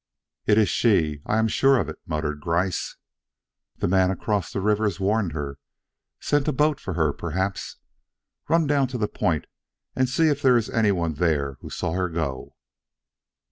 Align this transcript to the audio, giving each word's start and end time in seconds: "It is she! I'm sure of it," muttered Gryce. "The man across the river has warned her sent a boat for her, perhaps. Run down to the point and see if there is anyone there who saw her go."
"It 0.47 0.57
is 0.57 0.67
she! 0.67 1.21
I'm 1.27 1.47
sure 1.47 1.77
of 1.79 1.87
it," 1.87 1.97
muttered 2.07 2.41
Gryce. 2.41 2.97
"The 3.77 3.87
man 3.87 4.09
across 4.09 4.51
the 4.51 4.59
river 4.59 4.85
has 4.85 4.99
warned 4.99 5.33
her 5.33 5.59
sent 6.19 6.47
a 6.47 6.51
boat 6.51 6.79
for 6.79 6.95
her, 6.95 7.13
perhaps. 7.13 7.77
Run 8.49 8.65
down 8.65 8.87
to 8.87 8.97
the 8.97 9.07
point 9.07 9.45
and 9.95 10.09
see 10.09 10.29
if 10.29 10.41
there 10.41 10.57
is 10.57 10.71
anyone 10.71 11.13
there 11.13 11.57
who 11.61 11.69
saw 11.69 11.91
her 11.91 12.09
go." 12.09 12.55